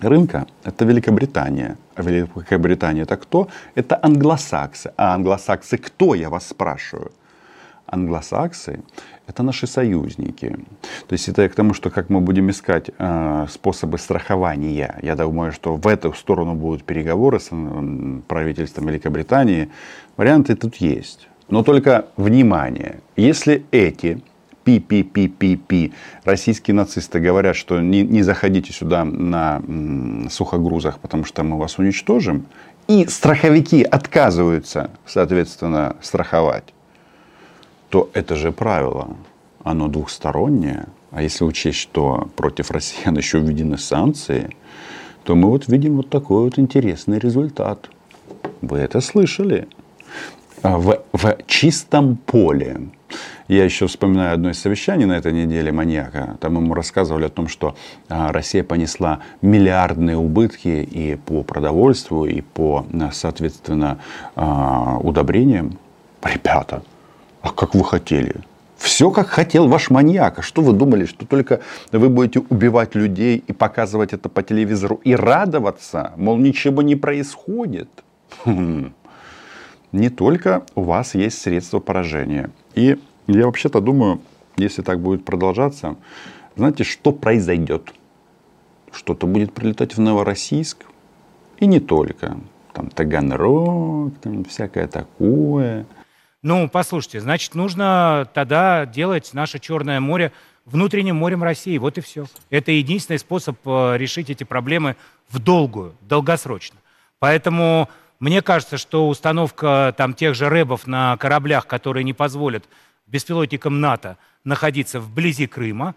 рынка– 0.10 0.48
это 0.64 0.86
Великобритания. 0.86 1.78
А 1.96 2.02
Великобритания– 2.04 3.02
это 3.04 3.18
кто? 3.18 3.48
Это 3.76 4.00
англосаксы. 4.02 4.92
А 4.98 5.14
англосаксы 5.16 5.78
кто, 5.78 6.16
я 6.16 6.30
вас 6.30 6.48
спрашиваю? 6.48 7.12
Англосаксы– 7.86 8.80
это 9.28 9.44
наши 9.44 9.68
союзники. 9.68 10.58
То 11.08 11.14
есть 11.14 11.30
это 11.30 11.48
к 11.50 11.56
тому, 11.56 11.74
что 11.74 11.90
как 11.90 12.10
мы 12.10 12.22
будем 12.22 12.50
искать 12.50 12.90
э, 12.98 13.48
способы 13.50 13.98
страхования. 13.98 14.96
Я 15.02 15.16
думаю, 15.16 15.52
что 15.52 15.76
в 15.76 15.88
эту 15.88 16.14
сторону 16.14 16.54
будут 16.54 16.84
переговоры 16.84 17.40
с 17.40 17.50
правительством 18.28 18.88
Великобритании. 18.88 19.70
Варианты 20.18 20.56
тут 20.56 20.78
есть. 20.78 21.28
Но 21.50 21.64
только 21.64 22.06
внимание, 22.16 23.02
если 23.18 23.66
эти 23.72 24.22
пи-пи-пи-пи-пи. 24.64 25.94
Российские 26.24 26.76
нацисты 26.76 27.20
говорят, 27.20 27.56
что 27.56 27.80
не, 27.80 28.04
не 28.04 28.24
заходите 28.24 28.74
сюда 28.74 29.04
на 29.04 29.62
м, 29.68 30.30
сухогрузах, 30.30 31.00
потому 31.00 31.26
что 31.26 31.44
мы 31.44 31.58
вас 31.58 31.78
уничтожим. 31.80 32.46
И 32.88 33.06
страховики 33.08 33.84
отказываются, 33.84 34.92
соответственно, 35.06 35.96
страховать. 36.02 36.74
То 37.90 38.10
это 38.14 38.36
же 38.36 38.52
правило. 38.52 39.16
Оно 39.64 39.88
двухстороннее. 39.88 40.88
А 41.12 41.22
если 41.22 41.44
учесть, 41.44 41.78
что 41.78 42.30
против 42.36 42.72
россиян 42.72 43.16
еще 43.18 43.40
введены 43.40 43.78
санкции, 43.78 44.56
то 45.24 45.36
мы 45.36 45.50
вот 45.50 45.68
видим 45.68 45.98
вот 45.98 46.10
такой 46.10 46.44
вот 46.44 46.58
интересный 46.58 47.20
результат. 47.20 47.90
Вы 48.62 48.80
это 48.80 49.02
слышали? 49.02 49.68
А 50.62 50.78
в, 50.78 51.04
в 51.14 51.38
чистом 51.48 52.18
поле 52.18 52.90
я 53.48 53.64
еще 53.64 53.88
вспоминаю 53.88 54.34
одно 54.34 54.50
из 54.50 54.60
совещаний 54.60 55.06
на 55.06 55.14
этой 55.14 55.34
неделе 55.34 55.72
маньяка. 55.72 56.38
Там 56.40 56.56
ему 56.56 56.74
рассказывали 56.74 57.26
о 57.26 57.30
том, 57.30 57.48
что 57.48 57.76
а, 58.10 58.32
Россия 58.32 58.64
понесла 58.64 59.20
миллиардные 59.42 60.18
убытки 60.18 60.68
и 60.68 61.16
по 61.16 61.44
продовольствию, 61.44 62.26
и 62.26 62.42
по, 62.42 62.86
а, 62.94 63.10
соответственно, 63.12 64.00
а, 64.36 64.98
удобрениям. 65.02 65.78
Ребята, 66.24 66.84
а 67.42 67.52
как 67.52 67.76
вы 67.76 67.84
хотели? 67.84 68.36
Все 68.82 69.12
как 69.12 69.28
хотел 69.28 69.68
ваш 69.68 69.92
маньяк. 69.92 70.44
Что 70.44 70.64
вы 70.64 70.74
думали, 70.74 71.06
что 71.06 71.26
только 71.28 71.62
вы 71.92 72.10
будете 72.10 72.40
убивать 72.40 72.96
людей 72.96 73.44
и 73.46 73.54
показывать 73.54 74.14
это 74.14 74.28
по 74.28 74.42
телевизору 74.42 75.00
и 75.04 75.16
радоваться, 75.16 76.14
мол, 76.18 76.38
ничего 76.38 76.82
не 76.82 76.96
происходит? 76.96 77.90
Хм. 78.44 78.94
Не 79.92 80.10
только 80.10 80.64
у 80.74 80.82
вас 80.82 81.16
есть 81.16 81.40
средства 81.42 81.80
поражения. 81.80 82.50
И 82.76 82.98
я 83.28 83.46
вообще-то 83.46 83.82
думаю, 83.82 84.22
если 84.58 84.82
так 84.82 85.00
будет 85.00 85.26
продолжаться, 85.26 85.96
знаете, 86.56 86.84
что 86.84 87.12
произойдет? 87.12 87.94
Что-то 88.92 89.28
будет 89.28 89.54
прилетать 89.54 89.96
в 89.96 90.02
Новороссийск. 90.02 90.86
И 91.60 91.66
не 91.66 91.80
только. 91.80 92.38
Там 92.74 92.90
Таганрог, 92.90 94.14
там 94.22 94.44
всякое 94.46 94.88
такое. 94.88 95.86
Ну, 96.42 96.68
послушайте, 96.70 97.22
значит, 97.22 97.54
нужно 97.54 98.28
тогда 98.34 98.86
делать 98.86 99.30
наше 99.34 99.60
Черное 99.60 100.00
море 100.00 100.32
внутренним 100.66 101.16
морем 101.16 101.44
России. 101.44 101.78
Вот 101.78 101.98
и 101.98 102.02
все. 102.02 102.26
Это 102.50 102.72
единственный 102.72 103.20
способ 103.20 103.58
э, 103.66 103.98
решить 103.98 104.30
эти 104.30 104.44
проблемы 104.44 104.96
в 105.30 105.40
долгую, 105.40 105.94
долгосрочно. 106.02 106.78
Поэтому 107.20 107.90
мне 108.22 108.44
кажется, 108.44 108.78
что 108.78 109.10
установка 109.10 109.96
там 109.98 110.14
тех 110.14 110.36
же 110.36 110.48
рэбов 110.48 110.86
на 110.86 111.18
кораблях, 111.18 111.66
которые 111.66 112.04
не 112.04 112.14
позволят 112.14 112.64
беспилотникам 113.08 113.82
НАТО 113.82 114.16
находиться 114.44 115.00
вблизи 115.00 115.48
Крыма. 115.48 115.96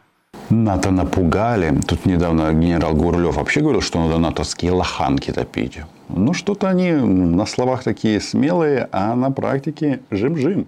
НАТО 0.48 0.90
напугали. 0.90 1.78
Тут 1.86 2.06
недавно 2.06 2.50
генерал 2.54 2.94
Гурлев 2.94 3.36
вообще 3.36 3.60
говорил, 3.60 3.82
что 3.82 4.02
надо 4.02 4.18
натовские 4.18 4.72
лоханки 4.72 5.32
топить. 5.32 5.80
Ну, 6.08 6.32
что-то 6.32 6.68
они 6.68 6.92
на 6.92 7.44
словах 7.44 7.84
такие 7.84 8.20
смелые, 8.20 8.88
а 8.90 9.14
на 9.14 9.30
практике 9.30 10.00
жим-жим. 10.10 10.66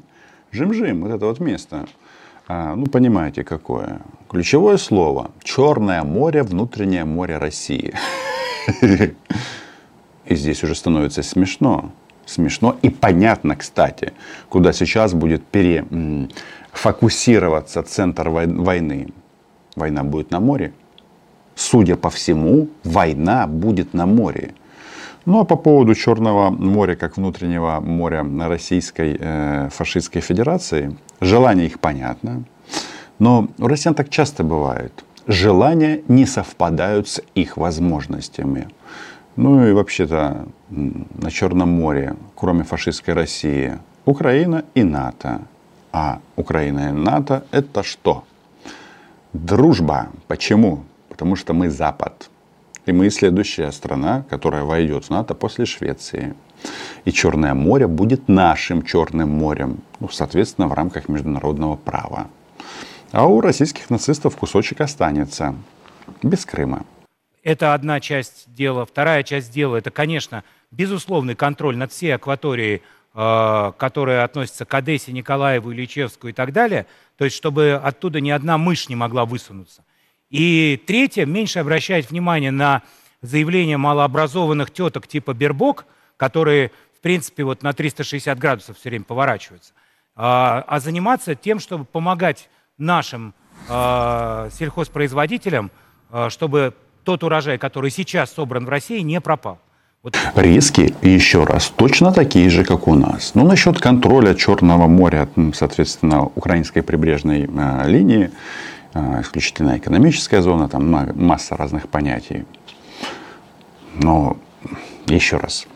Жим-жим, 0.52 1.04
вот 1.04 1.10
это 1.10 1.24
вот 1.24 1.40
место. 1.40 1.86
А, 2.48 2.74
ну, 2.74 2.84
понимаете, 2.84 3.44
какое. 3.44 4.00
Ключевое 4.28 4.76
слово. 4.76 5.30
Черное 5.42 6.02
море, 6.02 6.42
внутреннее 6.42 7.06
море 7.06 7.38
России. 7.38 7.94
И 10.26 10.34
здесь 10.34 10.64
уже 10.64 10.74
становится 10.74 11.22
смешно 11.22 11.92
смешно 12.26 12.76
и 12.82 12.90
понятно, 12.90 13.56
кстати, 13.56 14.12
куда 14.48 14.72
сейчас 14.72 15.14
будет 15.14 15.44
перефокусироваться 15.46 17.82
центр 17.82 18.28
войны. 18.28 19.08
Война 19.76 20.04
будет 20.04 20.30
на 20.30 20.40
море. 20.40 20.74
Судя 21.54 21.96
по 21.96 22.10
всему, 22.10 22.68
война 22.84 23.46
будет 23.46 23.94
на 23.94 24.04
море. 24.06 24.52
Ну 25.24 25.40
а 25.40 25.44
по 25.44 25.56
поводу 25.56 25.94
Черного 25.94 26.50
моря, 26.50 26.94
как 26.94 27.16
внутреннего 27.16 27.80
моря 27.80 28.24
Российской 28.48 29.16
э, 29.18 29.68
фашистской 29.72 30.20
федерации, 30.20 30.96
желание 31.20 31.66
их 31.66 31.80
понятно. 31.80 32.44
Но 33.18 33.48
у 33.58 33.66
россиян 33.66 33.94
так 33.94 34.08
часто 34.08 34.44
бывает. 34.44 34.92
Желания 35.26 36.02
не 36.08 36.26
совпадают 36.26 37.08
с 37.08 37.22
их 37.34 37.56
возможностями. 37.56 38.68
Ну 39.36 39.66
и 39.66 39.72
вообще-то 39.72 40.48
на 40.70 41.30
Черном 41.30 41.68
море, 41.68 42.16
кроме 42.34 42.64
фашистской 42.64 43.12
России, 43.14 43.78
Украина 44.06 44.64
и 44.74 44.82
НАТО. 44.82 45.42
А 45.92 46.20
Украина 46.36 46.88
и 46.88 46.92
НАТО 46.92 47.44
это 47.50 47.82
что? 47.82 48.24
Дружба. 49.34 50.08
Почему? 50.26 50.84
Потому 51.10 51.36
что 51.36 51.52
мы 51.52 51.68
Запад. 51.68 52.30
И 52.86 52.92
мы 52.92 53.10
следующая 53.10 53.72
страна, 53.72 54.24
которая 54.30 54.64
войдет 54.64 55.04
в 55.04 55.10
НАТО 55.10 55.34
после 55.34 55.66
Швеции. 55.66 56.34
И 57.04 57.12
Черное 57.12 57.52
море 57.52 57.86
будет 57.86 58.28
нашим 58.28 58.82
Черным 58.82 59.30
морем, 59.30 59.78
ну, 60.00 60.08
соответственно, 60.08 60.68
в 60.68 60.72
рамках 60.72 61.08
международного 61.08 61.76
права. 61.76 62.28
А 63.12 63.26
у 63.26 63.40
российских 63.40 63.90
нацистов 63.90 64.36
кусочек 64.36 64.80
останется 64.80 65.54
без 66.22 66.46
Крыма. 66.46 66.84
Это 67.46 67.74
одна 67.74 68.00
часть 68.00 68.52
дела. 68.52 68.84
Вторая 68.84 69.22
часть 69.22 69.52
дела– 69.52 69.76
это, 69.76 69.92
конечно, 69.92 70.42
безусловный 70.72 71.36
контроль 71.36 71.76
над 71.76 71.92
всей 71.92 72.12
акваторией, 72.12 72.82
э, 73.14 73.72
которая 73.78 74.24
относится 74.24 74.64
к 74.64 74.74
Одессе, 74.74 75.12
Николаеву, 75.12 75.72
Ильичевску 75.72 76.26
и 76.26 76.32
так 76.32 76.52
далее. 76.52 76.86
То 77.16 77.24
есть, 77.24 77.36
чтобы 77.36 77.80
оттуда 77.80 78.20
ни 78.20 78.30
одна 78.30 78.58
мышь 78.58 78.88
не 78.88 78.96
могла 78.96 79.24
высунуться. 79.24 79.84
И 80.28 80.82
третье, 80.88 81.24
меньше 81.24 81.60
обращать 81.60 82.10
внимание 82.10 82.50
на 82.50 82.82
заявления 83.22 83.76
малообразованных 83.76 84.72
теток 84.72 85.06
типа 85.06 85.32
Бербок, 85.32 85.84
которые, 86.16 86.72
в 86.98 87.00
принципе, 87.00 87.44
вот 87.44 87.62
на 87.62 87.72
360 87.72 88.36
градусов 88.40 88.76
все 88.76 88.88
время 88.88 89.04
поворачиваются, 89.04 89.72
а, 90.16 90.64
а 90.66 90.80
заниматься 90.80 91.36
тем, 91.36 91.60
чтобы 91.60 91.84
помогать 91.84 92.48
нашим 92.76 93.34
э, 93.68 94.48
сельхозпроизводителям, 94.52 95.70
э, 96.10 96.28
чтобы 96.28 96.74
тот 97.06 97.22
урожай, 97.22 97.56
который 97.56 97.90
сейчас 97.90 98.32
собран 98.32 98.66
в 98.66 98.68
России, 98.68 99.00
не 99.00 99.20
пропал. 99.20 99.58
Вот. 100.02 100.18
Риски, 100.34 100.94
еще 101.02 101.44
раз, 101.44 101.72
точно 101.74 102.12
такие 102.12 102.50
же, 102.50 102.64
как 102.64 102.88
у 102.88 102.94
нас. 102.94 103.32
Ну, 103.34 103.46
насчет 103.46 103.80
контроля 103.80 104.34
Черного 104.34 104.88
моря, 104.88 105.28
соответственно, 105.54 106.24
украинской 106.24 106.82
прибрежной 106.82 107.48
э, 107.48 107.88
линии, 107.88 108.30
э, 108.94 109.20
исключительно 109.22 109.78
экономическая 109.78 110.42
зона, 110.42 110.68
там 110.68 110.90
масса 111.14 111.56
разных 111.56 111.88
понятий. 111.88 112.44
Но 113.94 114.36
еще 115.06 115.36
раз, 115.36 115.66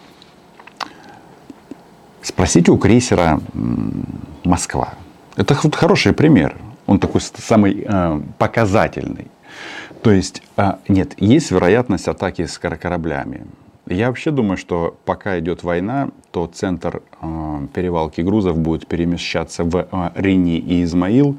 спросите 2.23 2.73
у 2.73 2.77
крейсера 2.79 3.41
Москва. 4.45 4.95
Это 5.37 5.55
хороший 5.55 6.13
пример. 6.13 6.57
Он 6.87 6.99
такой 6.99 7.21
самый 7.21 7.85
э, 7.87 8.21
показательный. 8.39 9.29
То 10.03 10.11
есть, 10.11 10.43
а, 10.57 10.79
нет, 10.89 11.15
есть 11.19 11.51
вероятность 11.51 12.09
атаки 12.09 12.47
с 12.47 12.59
кораблями. 12.59 13.47
Я 13.91 14.07
вообще 14.07 14.31
думаю, 14.31 14.57
что 14.57 14.97
пока 15.05 15.41
идет 15.41 15.65
война, 15.65 16.11
то 16.31 16.47
центр 16.47 17.03
э, 17.21 17.67
перевалки 17.75 18.21
грузов 18.21 18.57
будет 18.57 18.87
перемещаться 18.87 19.65
в 19.65 19.77
э, 19.77 20.11
Рини 20.15 20.59
и 20.59 20.85
Измаил. 20.85 21.37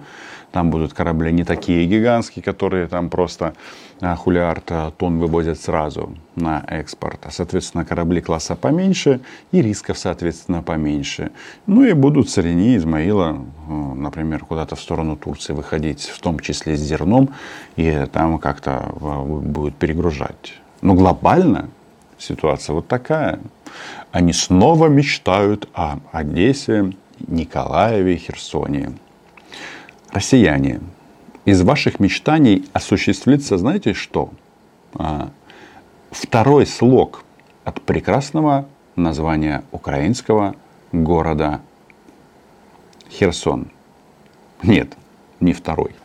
Там 0.52 0.70
будут 0.70 0.92
корабли 0.92 1.32
не 1.32 1.46
такие 1.46 1.86
гигантские, 1.86 2.44
которые 2.44 2.88
там 2.88 3.10
просто 3.10 3.54
э, 4.02 4.16
хулиард 4.16 4.66
э, 4.70 4.92
тонн 4.98 5.20
вывозят 5.20 5.62
сразу 5.62 6.14
на 6.36 6.62
экспорт. 6.68 7.22
А, 7.24 7.32
соответственно, 7.32 7.86
корабли 7.86 8.20
класса 8.20 8.58
поменьше 8.58 9.22
и 9.54 9.62
рисков, 9.62 9.98
соответственно, 9.98 10.62
поменьше. 10.62 11.32
Ну 11.68 11.86
и 11.86 11.94
будут 11.94 12.30
с 12.30 12.38
Рени, 12.38 12.76
Измаила, 12.76 13.46
э, 13.70 13.72
например, 13.72 14.44
куда-то 14.44 14.76
в 14.76 14.82
сторону 14.82 15.16
Турции 15.16 15.54
выходить, 15.54 16.02
в 16.02 16.20
том 16.20 16.38
числе 16.38 16.76
с 16.76 16.82
зерном, 16.82 17.30
и 17.78 18.08
там 18.12 18.40
как-то 18.40 18.94
э, 19.00 19.24
будет 19.24 19.76
перегружать. 19.76 20.60
Но 20.82 20.96
глобально 20.96 21.70
ситуация 22.22 22.74
вот 22.74 22.88
такая. 22.88 23.40
Они 24.12 24.34
снова 24.34 24.88
мечтают 24.88 25.68
о 25.74 26.00
Одессе, 26.12 26.94
Николаеве, 27.28 28.18
Херсоне. 28.18 28.94
Россияне, 30.12 30.82
из 31.46 31.62
ваших 31.62 32.00
мечтаний 32.00 32.66
осуществится, 32.74 33.58
знаете 33.58 33.94
что? 33.94 34.32
А, 34.94 35.32
второй 36.12 36.66
слог 36.66 37.24
от 37.64 37.82
прекрасного 37.82 38.68
названия 38.96 39.64
украинского 39.72 40.56
города 40.92 41.62
Херсон. 43.10 43.72
Нет, 44.64 44.96
не 45.40 45.54
второй. 45.54 45.96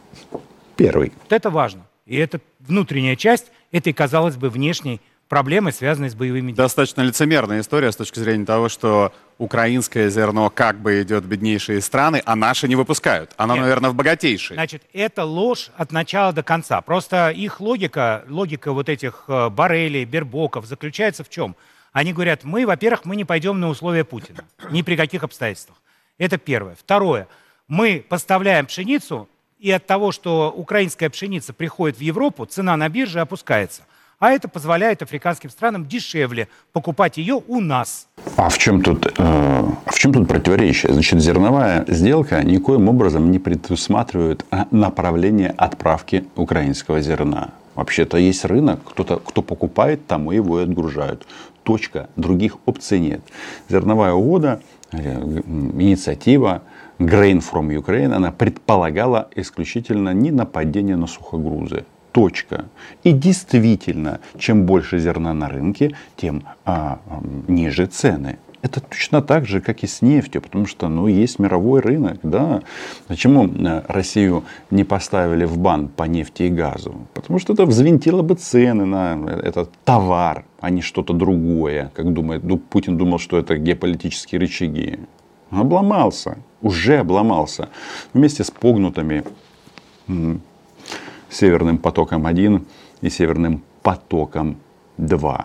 Первый. 0.76 1.12
Вот 1.22 1.32
это 1.32 1.50
важно. 1.50 1.82
И 2.06 2.16
это 2.16 2.40
внутренняя 2.60 3.16
часть 3.16 3.50
этой, 3.72 3.92
казалось 3.92 4.36
бы, 4.36 4.48
внешней 4.48 5.00
проблемы, 5.28 5.72
связанные 5.72 6.10
с 6.10 6.14
боевыми 6.14 6.48
действиями. 6.48 6.66
Достаточно 6.66 7.00
лицемерная 7.02 7.60
история 7.60 7.90
с 7.92 7.96
точки 7.96 8.18
зрения 8.18 8.44
того, 8.44 8.68
что 8.68 9.12
украинское 9.38 10.08
зерно 10.08 10.50
как 10.50 10.80
бы 10.80 11.02
идет 11.02 11.24
в 11.24 11.28
беднейшие 11.28 11.80
страны, 11.80 12.22
а 12.24 12.36
наши 12.36 12.68
не 12.68 12.76
выпускают. 12.76 13.32
Оно, 13.36 13.54
Нет. 13.54 13.62
наверное, 13.62 13.90
в 13.90 13.94
богатейшие. 13.94 14.56
Значит, 14.56 14.82
это 14.92 15.24
ложь 15.24 15.70
от 15.76 15.92
начала 15.92 16.32
до 16.32 16.42
конца. 16.42 16.80
Просто 16.80 17.30
их 17.30 17.60
логика, 17.60 18.24
логика 18.28 18.72
вот 18.72 18.88
этих 18.88 19.24
э, 19.28 19.50
Барелей, 19.50 20.04
Бербоков 20.04 20.66
заключается 20.66 21.24
в 21.24 21.28
чем? 21.28 21.56
Они 21.92 22.12
говорят, 22.12 22.44
мы, 22.44 22.66
во-первых, 22.66 23.04
мы 23.04 23.16
не 23.16 23.24
пойдем 23.24 23.58
на 23.58 23.68
условия 23.68 24.04
Путина. 24.04 24.44
Ни 24.70 24.82
при 24.82 24.96
каких 24.96 25.22
обстоятельствах. 25.24 25.78
Это 26.18 26.38
первое. 26.38 26.74
Второе. 26.74 27.28
Мы 27.68 28.04
поставляем 28.08 28.66
пшеницу, 28.66 29.28
и 29.58 29.70
от 29.70 29.86
того, 29.86 30.12
что 30.12 30.52
украинская 30.54 31.10
пшеница 31.10 31.52
приходит 31.52 31.96
в 31.98 32.00
Европу, 32.00 32.44
цена 32.44 32.76
на 32.76 32.88
бирже 32.88 33.20
опускается. 33.20 33.82
А 34.18 34.30
это 34.30 34.48
позволяет 34.48 35.02
африканским 35.02 35.50
странам 35.50 35.84
дешевле 35.84 36.48
покупать 36.72 37.18
ее 37.18 37.42
у 37.48 37.60
нас. 37.60 38.08
А 38.36 38.48
в 38.48 38.56
чем 38.56 38.80
тут, 38.80 39.12
э, 39.18 39.64
в 39.84 39.98
чем 39.98 40.14
тут 40.14 40.26
противоречие? 40.26 40.94
Значит, 40.94 41.20
зерновая 41.20 41.84
сделка 41.86 42.42
никоим 42.42 42.88
образом 42.88 43.30
не 43.30 43.38
предусматривает 43.38 44.46
а, 44.50 44.68
направление 44.70 45.50
отправки 45.50 46.24
украинского 46.34 47.02
зерна. 47.02 47.50
Вообще-то 47.74 48.16
есть 48.16 48.46
рынок, 48.46 48.80
кто-то, 48.86 49.18
кто 49.18 49.42
покупает, 49.42 50.06
тому 50.06 50.32
его 50.32 50.60
и 50.60 50.62
отгружают. 50.62 51.26
Точка. 51.62 52.08
Других 52.16 52.56
опций 52.64 53.00
нет. 53.00 53.20
Зерновая 53.68 54.14
угода, 54.14 54.62
инициатива 54.92 56.62
Grain 56.98 57.44
from 57.44 57.68
Ukraine, 57.68 58.14
она 58.14 58.32
предполагала 58.32 59.28
исключительно 59.36 60.14
не 60.14 60.30
нападение 60.30 60.96
на 60.96 61.06
сухогрузы. 61.06 61.84
Точка. 62.16 62.64
И 63.04 63.12
действительно, 63.12 64.20
чем 64.38 64.64
больше 64.64 64.98
зерна 64.98 65.34
на 65.34 65.50
рынке, 65.50 65.94
тем 66.16 66.44
а, 66.64 66.98
ниже 67.46 67.84
цены. 67.84 68.38
Это 68.62 68.80
точно 68.80 69.20
так 69.20 69.44
же, 69.46 69.60
как 69.60 69.82
и 69.82 69.86
с 69.86 70.00
нефтью, 70.00 70.40
потому 70.40 70.64
что 70.66 70.88
ну, 70.88 71.08
есть 71.08 71.38
мировой 71.38 71.80
рынок. 71.80 72.18
Да. 72.22 72.62
Почему 73.06 73.46
э, 73.46 73.82
Россию 73.88 74.44
не 74.70 74.84
поставили 74.84 75.44
в 75.44 75.58
бан 75.58 75.88
по 75.88 76.04
нефти 76.04 76.44
и 76.44 76.48
газу? 76.48 76.94
Потому 77.12 77.38
что 77.38 77.52
это 77.52 77.66
взвинтило 77.66 78.22
бы 78.22 78.34
цены 78.34 78.86
на 78.86 79.18
этот 79.42 79.70
товар, 79.84 80.46
а 80.60 80.70
не 80.70 80.80
что-то 80.80 81.12
другое. 81.12 81.90
Как 81.94 82.14
думает, 82.14 82.44
ну, 82.44 82.56
Путин 82.56 82.96
думал, 82.96 83.18
что 83.18 83.36
это 83.36 83.58
геополитические 83.58 84.40
рычаги. 84.40 85.00
Обломался, 85.50 86.38
уже 86.62 86.96
обломался. 86.96 87.68
Вместе 88.14 88.42
с 88.42 88.50
погнутыми 88.50 89.22
Северным 91.36 91.78
потоком-1 91.78 92.66
и 93.02 93.10
Северным 93.10 93.62
потоком-2. 93.82 95.44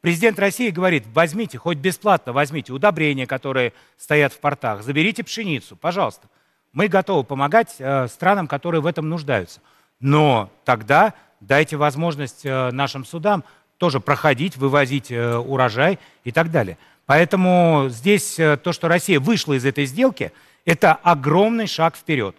Президент 0.00 0.38
России 0.38 0.70
говорит, 0.70 1.04
возьмите, 1.12 1.58
хоть 1.58 1.78
бесплатно 1.78 2.32
возьмите 2.32 2.72
удобрения, 2.72 3.26
которые 3.26 3.72
стоят 3.96 4.32
в 4.32 4.38
портах, 4.38 4.82
заберите 4.82 5.24
пшеницу, 5.24 5.76
пожалуйста. 5.76 6.28
Мы 6.72 6.88
готовы 6.88 7.24
помогать 7.24 7.76
э, 7.78 8.08
странам, 8.08 8.48
которые 8.48 8.80
в 8.80 8.86
этом 8.86 9.08
нуждаются. 9.08 9.60
Но 10.00 10.50
тогда 10.64 11.14
дайте 11.40 11.76
возможность 11.76 12.44
э, 12.44 12.70
нашим 12.70 13.04
судам 13.04 13.44
тоже 13.78 14.00
проходить, 14.00 14.56
вывозить 14.56 15.10
э, 15.10 15.36
урожай 15.36 15.98
и 16.24 16.32
так 16.32 16.50
далее. 16.50 16.78
Поэтому 17.06 17.86
здесь 17.90 18.38
э, 18.38 18.56
то, 18.56 18.72
что 18.72 18.88
Россия 18.88 19.20
вышла 19.20 19.52
из 19.52 19.64
этой 19.64 19.86
сделки, 19.86 20.32
это 20.64 20.94
огромный 20.94 21.66
шаг 21.66 21.96
вперед 21.96 22.36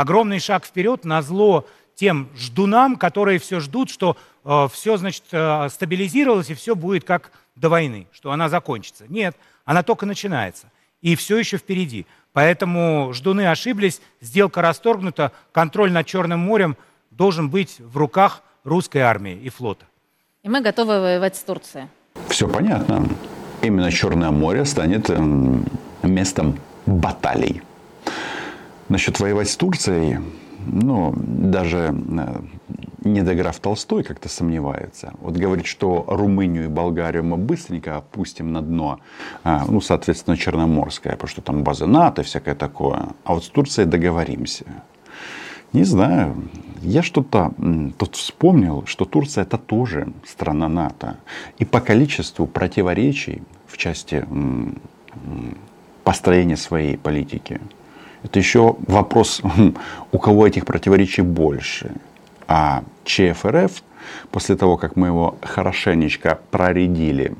огромный 0.00 0.40
шаг 0.40 0.64
вперед 0.64 1.04
на 1.04 1.20
зло 1.20 1.66
тем 1.94 2.28
ждунам, 2.34 2.96
которые 2.96 3.38
все 3.38 3.60
ждут, 3.60 3.90
что 3.90 4.16
э, 4.44 4.68
все, 4.72 4.96
значит, 4.96 5.24
э, 5.32 5.68
стабилизировалось 5.68 6.48
и 6.48 6.54
все 6.54 6.74
будет 6.74 7.04
как 7.04 7.32
до 7.54 7.68
войны, 7.68 8.06
что 8.12 8.32
она 8.32 8.48
закончится. 8.48 9.04
Нет, 9.08 9.36
она 9.66 9.82
только 9.82 10.06
начинается. 10.06 10.70
И 11.02 11.16
все 11.16 11.38
еще 11.38 11.58
впереди. 11.58 12.06
Поэтому 12.32 13.12
ждуны 13.12 13.48
ошиблись, 13.48 14.00
сделка 14.22 14.62
расторгнута, 14.62 15.32
контроль 15.52 15.92
над 15.92 16.06
Черным 16.06 16.40
морем 16.40 16.76
должен 17.10 17.50
быть 17.50 17.78
в 17.78 17.96
руках 17.98 18.42
русской 18.64 18.98
армии 18.98 19.34
и 19.34 19.50
флота. 19.50 19.84
И 20.42 20.48
мы 20.48 20.62
готовы 20.62 21.00
воевать 21.00 21.36
с 21.36 21.42
Турцией. 21.42 21.88
Все 22.28 22.48
понятно. 22.48 23.06
Именно 23.60 23.92
Черное 23.92 24.30
море 24.30 24.64
станет 24.64 25.10
эм, 25.10 25.66
местом 26.02 26.58
баталий. 26.86 27.62
Насчет 28.90 29.20
воевать 29.20 29.48
с 29.48 29.56
Турцией, 29.56 30.18
ну, 30.66 31.14
даже 31.16 31.94
э, 31.94 32.40
недограф 33.04 33.60
Толстой 33.60 34.02
как-то 34.02 34.28
сомневается. 34.28 35.14
Вот 35.20 35.36
говорит, 35.36 35.66
что 35.66 36.04
Румынию 36.08 36.64
и 36.64 36.66
Болгарию 36.66 37.22
мы 37.22 37.36
быстренько 37.36 37.98
опустим 37.98 38.52
на 38.52 38.60
дно, 38.62 38.98
а, 39.44 39.64
ну, 39.68 39.80
соответственно, 39.80 40.36
Черноморское, 40.36 41.12
потому 41.12 41.28
что 41.28 41.40
там 41.40 41.62
база 41.62 41.86
НАТО 41.86 42.24
всякое 42.24 42.56
такое. 42.56 43.10
А 43.22 43.34
вот 43.34 43.44
с 43.44 43.48
Турцией 43.48 43.86
договоримся. 43.86 44.64
Не 45.72 45.84
знаю. 45.84 46.34
Я 46.82 47.04
что-то 47.04 47.54
тут 47.96 48.16
вспомнил, 48.16 48.82
что 48.86 49.04
Турция 49.04 49.42
это 49.42 49.56
тоже 49.56 50.12
страна 50.26 50.68
НАТО. 50.68 51.16
И 51.60 51.64
по 51.64 51.80
количеству 51.80 52.48
противоречий 52.48 53.44
в 53.68 53.76
части 53.76 54.26
построения 56.02 56.56
своей 56.56 56.98
политики– 56.98 57.60
это 58.22 58.38
еще 58.38 58.76
вопрос, 58.86 59.42
у 60.12 60.18
кого 60.18 60.46
этих 60.46 60.66
противоречий 60.66 61.22
больше. 61.22 61.92
А 62.46 62.82
ЧФРФ, 63.04 63.82
после 64.30 64.56
того, 64.56 64.76
как 64.76 64.96
мы 64.96 65.08
его 65.08 65.36
хорошенечко 65.42 66.38
проредили, 66.50 67.34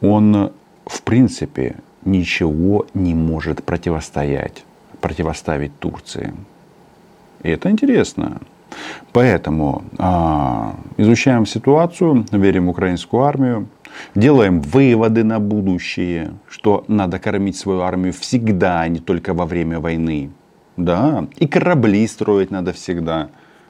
он 0.00 0.52
в 0.86 1.02
принципе 1.02 1.76
ничего 2.04 2.86
не 2.94 3.14
может 3.14 3.64
противостоять, 3.64 4.64
противоставить 5.00 5.78
Турции. 5.78 6.34
И 7.42 7.50
это 7.50 7.70
интересно. 7.70 8.40
Поэтому 9.12 9.84
а, 9.98 10.74
изучаем 10.96 11.46
ситуацию, 11.46 12.24
верим 12.32 12.66
в 12.66 12.70
украинскую 12.70 13.22
армию, 13.22 13.68
делаем 14.14 14.60
выводы 14.60 15.24
на 15.24 15.40
будущее, 15.40 16.34
что 16.48 16.84
надо 16.88 17.18
кормить 17.18 17.56
свою 17.56 17.80
армию 17.80 18.12
всегда, 18.12 18.80
а 18.80 18.88
не 18.88 19.00
только 19.00 19.34
во 19.34 19.46
время 19.46 19.80
войны. 19.80 20.30
Да, 20.76 21.26
и 21.36 21.46
корабли 21.46 22.06
строить 22.06 22.50
надо 22.50 22.72
всегда. 22.72 23.28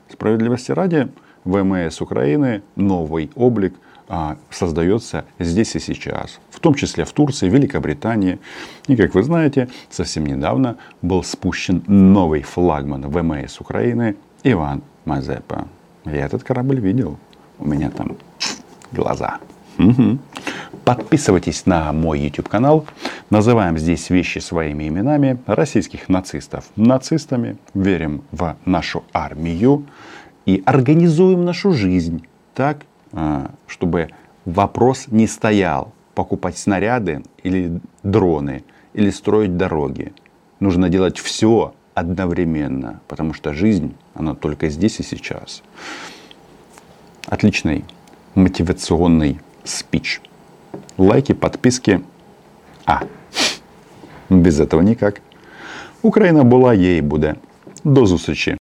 Справедливости 0.09 0.73
ради, 0.73 1.09
ВМС 1.45 2.01
Украины 2.01 2.63
новый 2.77 3.31
облик 3.35 3.75
а, 4.09 4.37
создается 4.51 5.25
здесь 5.39 5.75
и 5.75 5.81
сейчас. 5.81 6.39
В 6.51 6.61
том 6.61 6.75
числе 6.75 7.05
в 7.05 7.13
Турции, 7.13 7.49
Великобритании. 7.49 8.39
И, 8.87 8.97
как 8.97 9.15
вы 9.15 9.23
знаете, 9.23 9.69
совсем 9.91 10.27
недавно 10.27 10.77
был 11.01 11.25
спущен 11.25 11.83
новый 11.87 12.43
флагман 12.43 13.09
ВМС 13.09 13.61
Украины 13.61 14.17
Иван 14.45 14.83
Мазепа. 15.05 15.67
Я 16.05 16.27
этот 16.27 16.43
корабль 16.45 16.81
видел. 16.81 17.19
У 17.59 17.67
меня 17.67 17.91
там 17.91 18.17
глаза. 18.93 19.39
Угу. 19.83 20.19
Подписывайтесь 20.85 21.67
на 21.67 21.93
мой 21.93 22.21
YouTube 22.21 22.49
канал. 22.49 22.87
Называем 23.31 23.79
здесь 23.79 24.11
вещи 24.11 24.39
своими 24.39 24.89
именами. 24.89 25.39
Российских 25.47 26.09
нацистов 26.09 26.65
нацистами. 26.77 27.57
Верим 27.75 28.23
в 28.31 28.57
нашу 28.65 29.05
армию. 29.13 29.87
И 30.47 30.63
организуем 30.67 31.45
нашу 31.45 31.73
жизнь 31.73 32.27
так, 32.55 32.85
а, 33.13 33.51
чтобы 33.67 34.11
вопрос 34.45 35.07
не 35.09 35.27
стоял. 35.27 35.93
Покупать 36.15 36.59
снаряды 36.59 37.23
или 37.43 37.81
дроны, 38.03 38.65
или 38.93 39.11
строить 39.11 39.57
дороги. 39.57 40.13
Нужно 40.61 40.89
делать 40.89 41.19
все 41.19 41.75
одновременно, 41.95 43.01
потому 43.09 43.35
что 43.35 43.53
жизнь, 43.53 43.95
она 44.15 44.35
только 44.35 44.69
здесь 44.69 45.01
и 45.01 45.03
сейчас. 45.03 45.63
Отличный 47.27 47.85
мотивационный 48.35 49.41
спич. 49.64 50.22
Лайки, 50.98 51.34
подписки. 51.34 52.00
А, 52.86 53.00
без 54.30 54.60
этого 54.60 54.82
никак. 54.82 55.22
Україна 56.02 56.44
була, 56.44 56.74
є 56.74 56.98
і 56.98 57.02
буде. 57.02 57.36
До 57.84 58.06
зустрічі! 58.06 58.56